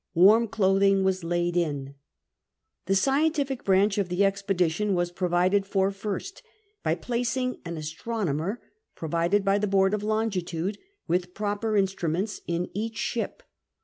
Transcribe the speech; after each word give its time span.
Warm 0.15 0.47
clothing 0.47 1.03
was 1.03 1.23
laid 1.23 1.55
in. 1.55 1.93
The 2.87 2.95
scientific 2.95 3.63
branch 3.63 3.99
of 3.99 4.09
the 4.09 4.25
expedition 4.25 4.95
was 4.95 5.11
provided 5.11 5.67
for 5.67 5.91
first, 5.91 6.41
by 6.81 6.95
placing 6.95 7.59
an 7.65 7.77
astronomer, 7.77 8.59
provided 8.95 9.45
by 9.45 9.59
the 9.59 9.67
Board 9.67 9.93
of 9.93 10.01
Longitude, 10.01 10.79
with 11.07 11.35
proper 11.35 11.77
instruments 11.77 12.41
in 12.47 12.71
each 12.73 12.95
shij). 12.95 13.41